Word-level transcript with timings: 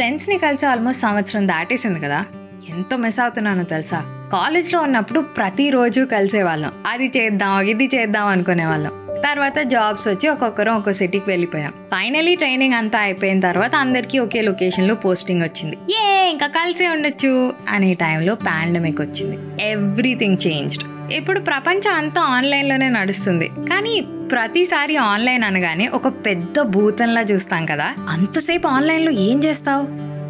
ఫ్రెండ్స్ని 0.00 0.38
కలిసి 0.38 0.66
ఆల్మోస్ట్ 0.66 1.02
సంవత్సరం 1.02 1.48
దాటేసింది 1.48 2.00
కదా. 2.00 2.24
ఎంతో 2.68 2.96
మిస్ 2.96 3.20
అవుతున్నానో 3.20 3.62
తెలుసా? 3.62 4.28
కాలేజ్లో 4.32 4.80
ఉన్నప్పుడు 4.80 5.20
ప్రతిరోజు 5.20 6.08
కలిసేవాళ్ళం. 6.12 6.72
అది 6.86 7.12
చేద్దాం 7.16 7.60
ఇది 7.60 7.88
చేద్దాం 7.94 8.26
అనుకునే 8.26 8.66
వాళ్ళం. 8.66 8.92
తర్వాత 9.24 9.58
జాబ్స్ 9.58 10.08
వచ్చి 10.08 10.28
ఒక్కొక్కరం 10.28 10.76
ఒక్కో 10.76 10.92
సిటీకి 10.92 11.30
వెళ్ళిపోయాం. 11.30 11.70
ఫైనలీ 11.70 12.34
ట్రైనింగ్ 12.34 12.74
అంతా 12.74 12.98
అయిపోయిన 12.98 13.40
తర్వాత 13.40 13.74
అందరికీ 13.74 14.18
ఒకే 14.18 14.40
లొకేషన్లో 14.40 14.94
పోస్టింగ్ 14.94 15.42
వచ్చింది. 15.42 15.78
ఏ 15.90 16.30
ఇంకా 16.30 16.46
కలిసే 16.46 16.88
ఉండొచ్చు 16.88 17.54
అనే 17.68 17.94
టైంలో 17.94 18.34
పాండమిక్ 18.34 19.00
వచ్చింది. 19.00 19.68
Everything 19.70 20.36
changed. 20.46 21.12
ఇప్పుడు 21.12 21.40
ప్రపంచం 21.40 21.94
అంతా 21.94 22.22
ఆన్లైన్లోనే 22.22 22.88
నడుస్తుంది. 22.88 23.48
కానీ 23.48 24.02
ప్రతిసారి 24.30 24.96
ఆన్లైన్ 24.96 25.42
అనగానే 25.42 25.88
ఒక 25.88 26.08
పెద్ద 26.08 26.60
భూతంలా 26.60 27.20
చూస్తాం 27.20 27.66
కదా. 27.66 27.94
అంతసేపు 28.08 28.68
ఆన్లైన్లో 28.68 29.12
ఏం 29.12 29.44
చేస్తావు? 29.44 29.82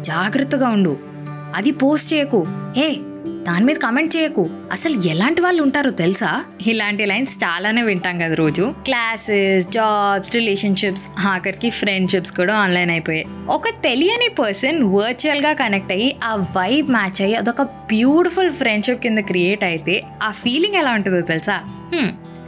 జాగ్రత్తగా 0.03 0.69
ఉండు. 0.69 0.99
అది 1.55 1.71
పోస్ట్ 1.71 2.13
చేయకు. 2.13 2.45
హే 2.77 2.95
దాని 3.43 3.65
మీద 3.65 3.75
కమెంట్ 3.75 4.17
చేయకు. 4.17 4.49
అసలు 4.71 5.07
ఎలాంటి 5.07 5.41
వాళ్ళు 5.41 5.63
ఉంటారో 5.63 5.91
తెలుసా? 5.91 6.43
ఇలాంటి 6.67 7.05
లైన్స్ 7.05 7.43
చాలానే 7.43 7.81
వింటాం 7.81 8.19
కదా 8.19 8.33
రోజు. 8.33 8.73
క్లాసెస్ 8.83 9.67
జాబ్స్ 9.67 10.35
రిలేషన్షిప్స్ 10.35 11.07
ఆఖరికి 11.19 11.69
ఫ్రెండ్షిప్స్ 11.69 12.31
కూడా 12.31 12.55
ఆన్లైన్ 12.55 12.91
అయిపోయాయి. 12.91 13.25
ఒక 13.49 13.69
తెలియని 13.69 14.29
పర్సన్ 14.29 14.83
వర్చువల్గా 14.83 15.53
కనెక్ట్ 15.53 15.91
అయ్యి 15.91 16.15
ఆ 16.23 16.35
వైబ్ 16.35 16.91
మ్యాచ్ 16.91 17.21
అయ్యి 17.21 17.35
అదొక 17.35 17.61
బ్యూటిఫుల్ 17.61 18.51
ఫ్రెండ్షిప్ 18.51 19.01
కింద 19.01 19.17
క్రియేట్ 19.17 19.63
అయితే 19.63 20.03
ఆ 20.23 20.31
ఫీలింగ్ 20.31 20.75
ఎలా 20.75 20.91
ఉంటుందో 20.91 21.21
తెలుసా? 21.21 21.59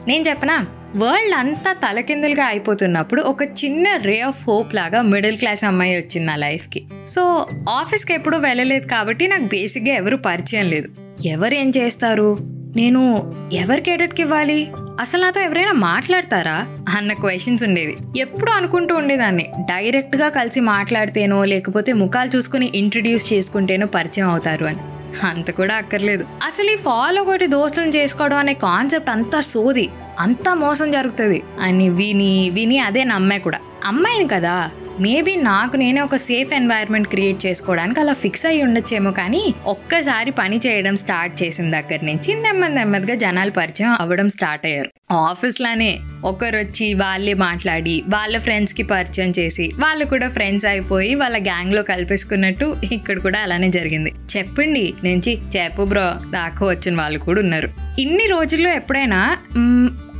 నేను 0.08 0.24
చెప్పనా? 0.30 0.66
వరల్డ్ 0.96 1.36
అంతా 1.36 1.74
తలకిందులుగా 1.74 2.46
అయిపోతున్నప్పుడు 2.46 3.22
ఒక 3.22 3.44
చిన్న 3.44 3.96
రే 3.96 4.20
ఆఫ్ 4.20 4.44
హోప్ 4.48 4.76
లాగా 4.76 5.02
మిడిల్ 5.02 5.38
క్లాస్ 5.38 5.64
అమ్మాయి 5.64 5.96
వచ్చింది 5.96 6.28
నా 6.28 6.36
లైఫ్కి. 6.36 6.84
సో 7.08 7.48
ఆఫీస్కి 7.70 8.14
ఎప్పుడూ 8.14 8.38
వెళ్ళలేదు 8.38 8.88
కాబట్టి 8.88 9.28
నాకు 9.28 9.44
బేసిక్గా 9.44 9.96
ఎవరు 9.96 10.18
పరిచయం 10.18 10.66
లేదు. 10.66 10.90
ఎవరు 11.26 11.54
ఏం 11.54 11.72
చేస్తారు? 11.77 12.38
నేను 12.76 13.34
ఎవరికి 13.54 13.91
ఎడెట్కి 13.91 14.22
ఇవ్వాలి? 14.22 14.72
అసలు 15.00 15.22
నాతో 15.22 15.41
ఎవరైనా 15.41 15.72
మాట్లాడతారా? 15.72 16.68
అన్న 16.98 17.13
క్వశ్చన్స్ 17.13 17.63
ఉండేవి. 17.63 17.96
ఎప్పుడు 18.20 18.52
అనుకుంటూ 18.52 18.96
ఉండేదాన్ని. 18.96 19.46
డైరెక్ట్గా 19.60 20.30
కలిసి 20.30 20.60
మాట్లాడితేనో 20.60 21.44
లేకపోతే 21.44 21.94
ముఖాలు 21.94 22.30
చూసుకుని 22.35 22.72
ఇంట్రడ్యూస్ 22.76 23.34
చేసుకుంటేనో 23.34 23.88
పరిచయం 23.88 24.30
అవుతారు 24.30 24.66
అని. 24.66 24.78
అంత 25.24 25.52
కూడా 25.52 25.76
అక్కర్లేదు. 25.76 26.26
అసలు 26.44 26.70
ఈ 26.70 26.76
ఫాలో 26.76 27.22
ఒకటి 27.22 27.48
దోస్తులను 27.48 27.90
చేసుకోవడం 27.90 28.38
అనే 28.38 28.54
కాన్సెప్ట్ 28.54 29.10
అంతా 29.10 29.40
సోది. 29.40 29.90
అంతా 30.20 30.54
మోసం 30.54 30.92
జరుగుతుంది. 30.92 31.44
అని 31.60 31.90
విని 31.90 32.50
విని 32.50 32.80
అదే 32.80 33.04
నమ్మే 33.04 33.40
కూడా. 33.40 33.60
అమ్మాయిని 33.86 34.28
కదా? 34.28 34.70
మేబీ 34.99 35.36
నాకు 35.36 35.76
నేనే 35.77 36.02
ఒక 36.02 36.16
సేఫ్ 36.16 36.54
ఎన్వైర్న్మెంట్ 36.54 37.08
క్రియేట్ 37.08 37.46
చేసుకోవడానికి 37.46 37.99
అలా 37.99 38.13
ఫిక్స్ 38.13 38.46
అయ్యి 38.46 38.63
ఉండొచ్చేమో 38.63 39.12
కానీ 39.12 39.54
ఒక్కసారి 39.66 40.32
పని 40.32 40.60
చేయడం 40.68 40.96
స్టార్ట్ 40.96 41.44
చేసిన 41.44 41.72
దగ్గర 41.72 42.00
నుంచి 42.04 42.41
నెమ్మది 42.41 42.76
నెమ్మదిగా 42.76 43.16
జనాలు 43.16 43.52
పరిచయం 43.52 43.98
అవ్వడం 44.00 44.30
స్టార్ట్ 44.30 44.66
అయ్యారు. 44.66 45.13
ఆఫీస్లోనే 45.13 46.00
ఒకరు 46.24 46.58
వచ్చి 46.58 46.94
వాళ్ళే 46.94 47.34
మాట్లాడి 47.34 48.04
వాళ్ళ 48.08 48.40
ఫ్రెండ్స్కి 48.40 48.84
పరిచయం 48.84 49.34
చేసి 49.40 49.72
వాళ్ళు 49.80 50.05
కూడా 50.05 50.30
ఫ్రెండ్స్ 50.30 50.66
అయిపోయి 50.66 51.16
వాళ్ళ 51.16 51.38
గ్యాంగ్లో 51.38 51.84
కలిపేసుకున్నట్టు 51.84 52.76
ఇక్కడ 52.91 53.20
కూడా 53.20 53.40
అలానే 53.40 53.70
జరిగింది. 53.70 54.13
చెప్పండి 54.38 54.94
నుంచి 55.04 55.40
చెప్పు 55.57 55.84
బ్రో 55.84 56.12
దాకా 56.32 56.68
వచ్చిన 56.68 56.98
వాళ్ళు 56.98 57.20
కూడా 57.20 57.41
ఉన్నారు. 57.41 57.70
ఇన్ని 58.00 58.28
రోజుల్లో 58.28 58.70
ఎప్పుడైనా 58.70 59.38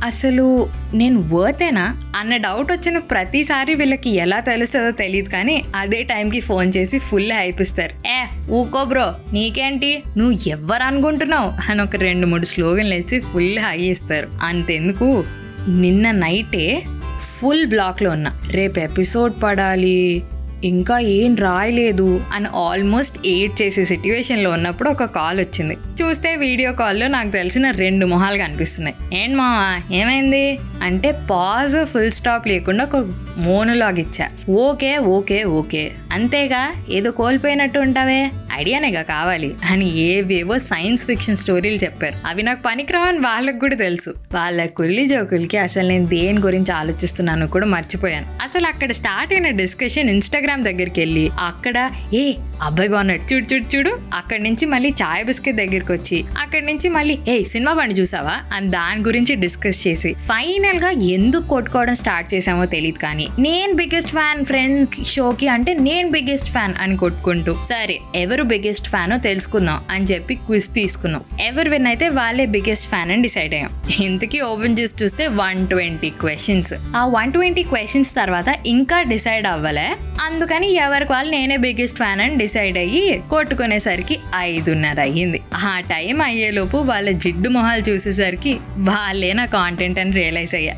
అసలు 0.04 0.70
నేను 0.94 1.28
వర్తేనా 1.34 2.00
అన్న 2.16 2.36
డౌట్ 2.36 2.72
వచ్చిన 2.72 2.98
ప్రతిసారి 2.98 3.74
వీళ్ళకి 3.74 4.10
ఎలా 4.10 4.40
తెలుస్తుందో 4.40 4.90
తెలియదు 4.90 5.28
కానీ 5.28 5.62
అదే 5.76 6.02
టైంకి 6.02 6.40
ఫోన్ 6.40 6.72
చేసి 6.76 6.98
ఫుల్ 6.98 7.32
హైపిస్తారు 7.32 8.08
ఏ 8.08 8.24
ఊకో 8.50 8.84
బ్రో 8.84 9.14
నీకేంటి? 9.32 10.02
నువ్వు 10.16 10.48
ఎవరు 10.48 10.82
అనుకుంటున్నావు? 10.82 11.70
అని 11.70 11.82
ఒక 11.82 11.96
రెండు 11.96 12.26
మూడు 12.26 12.44
స్లోగన్లు 12.44 12.94
ఇచ్చి 12.94 13.20
ఫుల్ 13.20 13.58
హై 13.58 13.78
ఇస్తారు. 13.78 14.28
అంతెందుకు? 14.42 15.24
నిన్న 15.68 16.10
నైటే 16.10 16.82
ఫుల్ 17.20 17.66
బ్లాక్లో 17.66 18.10
ఉన్నా. 18.10 18.40
రేపు 18.50 18.78
ఎపిసోడ్ 18.78 19.32
పడాలి. 19.42 20.22
ఇంకా 20.64 20.98
ఏం 20.98 21.36
రాయలేదు 21.36 22.24
అని 22.32 22.46
ఆల్మోస్ట్ 22.46 23.26
ఎయిట్ 23.26 23.62
చేసే 23.62 23.84
సిట్యువేషన్లో 23.84 24.50
ఉన్నప్పుడు 24.50 24.90
ఒక 24.90 25.04
కాల్ 25.04 25.40
వచ్చింది. 25.40 25.74
చూస్తే 25.74 26.36
వీడియో 26.36 26.72
కాల్లో 26.72 27.08
నాకు 27.08 27.30
తెలిసిన 27.30 27.70
రెండు 27.70 28.06
మొహాలు 28.06 28.38
కనిపిస్తున్నాయి. 28.38 29.22
ఏంటి 29.22 29.36
మావా 29.36 29.96
ఏమైంది? 29.96 30.58
అంటే 30.82 31.12
పాజ్ 31.30 31.86
ఫుల్ 31.86 32.10
స్టాప్ 32.10 32.48
లేకుండా 32.48 32.84
ఒక 32.84 32.96
మోనోలాగ్ 33.38 33.98
ఇచ్చా. 33.98 34.28
Okay 34.50 34.98
okay 34.98 35.44
okay. 35.44 35.92
అంతేగా? 36.12 36.74
ఏదో 36.90 37.10
కోల్పోయినట్టు 37.10 37.78
ఉంటావే? 37.78 38.30
ఐడియానేగా 38.54 39.02
కావాలి. 39.02 39.54
అని 39.70 39.98
ఏవేవో 39.98 40.58
సైన్స్ 40.58 41.06
ఫిక్షన్ 41.06 41.36
స్టోరీలు 41.36 41.84
చెప్పారు. 41.84 42.14
అవి 42.26 42.42
నాకు 42.42 42.62
పనికిరావని 42.66 43.18
వాళ్ళకు 43.18 43.58
కూడా 43.58 43.76
తెలుసు. 43.76 44.14
వాళ్ళ 44.34 44.66
కుల్లి 44.66 45.06
జోకులకి 45.06 45.58
అసలు 45.58 45.88
నేను 45.88 46.06
దేని 46.06 46.40
గురించి 46.40 46.72
ఆలోచిస్తున్నాను 46.72 47.48
కూడా 47.48 47.66
మర్చిపోయాను. 47.66 48.26
అసలు 48.42 48.66
అక్కడ 48.66 48.92
స్టార్ట్ 48.92 49.32
అయిన 49.32 49.50
డిస్కషన్ 49.50 50.10
ఇన్స్టాగ్రామ్ 50.10 50.62
దగ్గరికి 50.62 51.00
వెళ్ళి 51.00 51.30
అక్కడ 51.38 51.90
ఏ 52.14 52.32
అబ్బాయి 52.62 52.88
బాగున్నాడు. 52.88 53.34
చూడు 53.34 53.54
చూడు 53.54 53.76
చూడు. 53.76 54.00
అక్కడి 54.14 54.42
నుంచి 54.42 54.66
మళ్ళీ 54.66 54.90
చాయ్ 54.90 55.24
బిస్కెట్ 55.24 55.56
దగ్గరికి 55.56 55.92
వచ్చి 55.92 56.24
అక్కడి 56.40 56.66
నుంచి 56.66 56.88
మళ్ళీ 56.88 57.18
ఏ 57.28 57.42
సినిమా 57.42 57.72
బండి 57.72 57.94
చూసావా? 57.94 58.36
అని 58.52 58.68
దాని 58.68 59.00
గురించి 59.02 59.34
డిస్కస్ 59.34 59.86
చేసి 59.86 60.14
ఫైనల్గా 60.14 60.90
ఎందుకు 60.90 61.48
కొట్టుకోవడం 61.48 61.94
స్టార్ట్ 61.94 62.34
చేసామో 62.34 62.64
తెలియదు 62.64 62.98
కానీ 62.98 63.28
నేను 63.38 63.72
బిగ్గెస్ట్ 63.72 64.10
ఫ్యాన్ 64.10 64.44
ఫ్రెండ్ 64.44 65.04
షోకి 65.04 65.48
అంటే 65.48 65.74
నేను 65.74 66.10
బిగ్గెస్ట్ 66.10 66.50
ఫ్యాన్ 66.50 66.74
అని 66.80 66.96
కొట్టుకుంటూ 66.96 67.56
సరే 67.62 67.98
ఎవరు 68.14 68.43
బిగ్గెస్ట్ 68.44 68.88
ఫ్యానో 68.88 69.16
తెలుసుకుందాం 69.16 69.84
అని 69.90 70.04
చెప్పి 70.04 70.34
క్విజ్ 70.34 70.68
తీసుకున్నాం. 70.74 71.24
ఎవరు 71.40 71.70
విన్ 71.70 71.86
అయితే 71.86 72.08
వాళ్ళే 72.08 72.46
బిగ్గెస్ట్ 72.46 72.88
ఫ్యాన్ 72.88 73.10
అని 73.10 73.22
డిసైడ్ 73.22 73.54
అయ్యాం. 73.54 73.70
ఇంతకీ 74.00 74.40
ఓపెన్ 74.40 74.78
చేసి 74.78 75.04
చూస్తే 75.04 75.26
వన్ 75.26 75.68
ట్వంటీ 75.68 76.10
క్వశ్చన్స్ 76.10 76.74
ఆ 76.96 77.06
వన్ 77.06 77.32
ట్వంటీ 77.32 77.62
క్వశ్చన్స్ 77.62 78.14
తర్వాత 78.14 78.56
ఇంకా 78.66 79.02
డిసైడ్ 79.02 79.46
అవ్వలే. 79.46 79.88
అందుకని 80.20 80.72
ఎవరికి 80.72 81.12
వాళ్ళు 81.12 81.30
నేనే 81.32 81.56
బిగ్గెస్ట్ 81.56 81.96
ఫ్యాన్ 81.96 82.20
అని 82.20 82.36
డిసైడ్ 82.36 82.78
అయ్యి 82.78 83.22
కొట్టుకునేసరికి 83.30 84.18
ఐదున్నర 84.36 85.00
అయ్యింది. 85.00 85.40
ఆ 85.54 85.80
టైం 85.80 86.22
అయ్యేలోపు 86.22 86.76
వాళ్ళ 86.76 87.10
జిడ్డు 87.10 87.48
మొహాలు 87.48 87.90
చూసేసరికి 87.90 88.58
వాళ్ళే 88.78 89.32
నా 89.32 89.44
కాంటెంట్ 89.44 89.98
అని 89.98 90.12
రియలైజ్ 90.12 90.54
అయ్యా. 90.54 90.74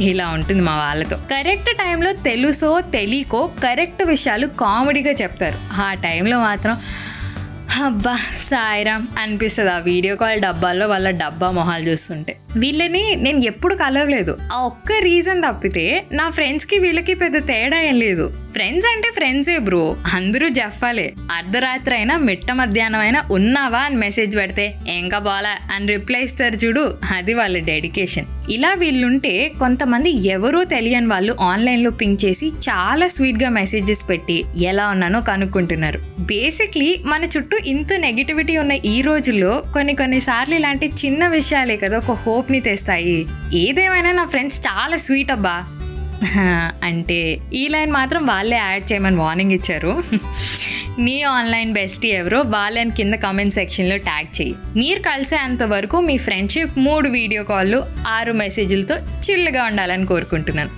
ఇలా 0.00 0.28
ఉంటుంది 0.28 0.62
మా 0.62 0.76
వాళ్ళతో. 0.76 1.16
కరెక్ట్ 1.16 1.70
టైంలో 1.70 2.12
తెలుసో 2.12 2.80
తెలియకో 2.80 3.46
కరెక్ట్ 3.46 4.02
విషయాలు 4.02 4.46
కామెడీగా 4.46 5.10
చెప్తారు. 5.10 5.58
ఆ 5.80 5.94
టైంలో 5.94 6.38
మాత్రం 6.38 6.76
అబ్బా 7.84 8.20
సాయిరామ్ 8.36 9.06
అనిపిస్తుంది. 9.18 9.70
ఆ 9.70 9.78
వీడియో 9.78 10.16
కాల్ 10.16 10.40
డబ్బాల్లో 10.40 10.88
వాళ్ళ 10.88 11.10
డబ్బా 11.10 11.50
మొహాలు 11.50 11.84
చూస్తుంటే. 11.88 12.36
వీళ్ళని 12.56 13.16
నేను 13.16 13.38
ఎప్పుడు 13.38 13.74
కలవలేదు. 13.74 14.38
ఆ 14.52 14.60
ఒక్క 14.60 14.92
రీజన్ 15.00 15.42
తప్పితే 15.42 16.04
నా 16.12 16.30
ఫ్రెండ్స్కి 16.30 16.78
వీళ్ళకి 16.78 17.14
పెద్ద 17.14 17.46
తేడా 17.46 17.80
ఏం 17.80 17.94
లేదు. 17.94 18.32
ఫ్రెండ్స్ 18.52 18.86
అంటే 18.86 19.10
ఫ్రెండ్సే 19.14 19.58
బ్రో. 19.58 19.96
అందరూ 20.14 20.48
చెప్పాలి 20.48 21.12
అర్ధరాత్రి 21.36 21.94
అయినా 21.94 22.16
మిట్ట 22.18 22.52
మధ్యాహ్నం 22.52 23.00
అయినా 23.00 23.24
ఉన్నావా 23.32 23.78
అని 23.78 23.96
మెసేజ్ 23.96 24.36
పెడితే 24.36 24.74
ఇంకా 24.98 25.18
బాలా? 25.18 25.56
అని 25.74 25.86
రిప్లై 25.86 26.20
ఇస్తారు 26.20 26.54
చూడు. 26.54 26.96
అది 27.16 27.34
వాళ్ళ 27.34 27.58
డెడికేషన్. 27.58 28.26
ఇలా 28.50 28.74
వీళ్ళుంటే 28.74 29.52
కొంతమంది 29.58 30.28
ఎవరో 30.28 30.64
తెలియని 30.64 31.06
వాళ్ళు 31.06 31.36
ఆన్లైన్లో 31.40 31.90
పింక్ 31.90 32.24
చేసి 32.24 32.48
చాలా 32.48 33.06
స్వీట్గా 33.06 33.50
మెసేజెస్ 33.50 34.08
పెట్టి 34.08 34.44
ఎలా 34.56 34.88
ఉన్నానో 34.88 35.20
కనుక్కుంటున్నారు. 35.20 36.00
బేసిక్లీ 36.18 37.00
మన 37.06 37.24
చుట్టూ 37.24 37.58
ఇంత 37.66 37.92
నెగిటివిటీ 37.92 38.56
ఉన్న 38.56 38.72
ఈ 38.72 39.02
రోజుల్లో 39.02 39.64
కొన్ని 39.72 39.94
కొన్నిసార్లు 39.94 40.54
ఇలాంటి 40.54 40.86
చిన్న 40.86 41.28
విషయాలే 41.28 41.76
కదా 41.76 41.98
ఒక 41.98 42.10
హోప్ని 42.38 42.60
తెస్తాయి. 42.60 43.26
ఏదేమైనా 43.54 44.12
నా 44.12 44.24
ఫ్రెండ్స్ 44.24 44.60
చాలా 44.60 44.96
స్వీట్ 44.96 45.32
అబ్బా. 45.32 45.64
అంటే 46.84 47.38
ఈ 47.54 47.68
లైన్ 47.68 47.92
మాత్రం 47.92 48.26
వాళ్ళే 48.26 48.56
యాడ్ 48.56 48.92
చేయమని 48.92 49.16
వార్నింగ్ 49.16 49.52
ఇచ్చారు. 49.52 50.02
మీ 51.00 51.22
ఆన్లైన్ 51.22 51.72
బెస్టీ 51.72 52.08
ఎవరో 52.08 52.40
వాళ్ళని 52.40 52.90
కింద 52.90 53.14
కామెంట్ 53.14 53.54
సెక్షన్లో 53.54 53.96
ట్యాగ్ 53.96 54.40
చేయి. 54.40 54.54
మీరు 54.76 54.98
కలిసేంత 54.98 55.62
వరకు 55.62 56.00
మీ 56.00 56.18
ఫ్రెండ్షిప్ 56.18 56.78
మూడు 56.78 57.08
వీడియో 57.08 57.42
కాల్లు 57.42 57.84
ఆరు 58.08 58.32
మెసేజ్లతో 58.32 58.94
చిల్లుగా 58.96 59.64
ఉండాలని 59.64 60.06
కోరుకుంటున్నాను. 60.06 60.70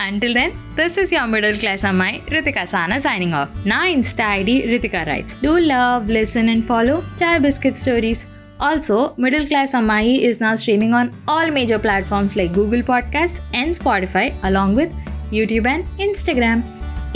Until 0.00 0.34
then 0.34 0.50
this 0.50 0.98
is 0.98 1.14
your 1.14 1.30
middle 1.30 1.56
class 1.56 1.84
అమ్మాయి 1.84 2.20
రితికా 2.30 2.64
సానా 2.64 2.98
సైనింగ్ 2.98 3.34
ఆఫ్ 3.34 3.68
నా 3.68 3.86
insta 3.86 4.34
ID 4.34 4.60
Ritika 4.60 5.02
writes 5.02 5.36
do 5.44 5.58
love 5.58 6.10
listen 6.10 6.48
and 6.48 6.64
follow 6.64 7.02
chai 7.22 7.40
biscuit 7.40 7.76
stories 7.76 8.26
Also, 8.60 9.14
Middle 9.16 9.46
Class 9.46 9.72
Amai 9.72 10.18
is 10.20 10.40
now 10.40 10.54
streaming 10.54 10.92
on 10.92 11.10
all 11.28 11.50
major 11.50 11.78
platforms 11.78 12.32
like 12.36 12.52
Google 12.52 12.82
Podcasts 12.82 13.40
and 13.52 13.74
Spotify, 13.74 14.26
along 14.42 14.76
with 14.76 14.90
YouTube 15.32 15.66
and 15.66 15.84
Instagram. 15.98 16.58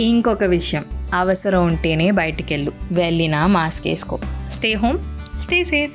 ఇంకొక 0.00 0.44
విషయం 0.44 0.84
అవసరం 1.14 1.66
ఉంటేనే 1.66 2.10
బయటికెళ్ళు 2.10 2.72
వెళ్ళినా 2.92 3.46
mask 3.46 3.86
వేసుకో 3.86 4.16
stay 4.52 4.74
home 4.74 4.98
stay 5.38 5.64
safe 5.64 5.92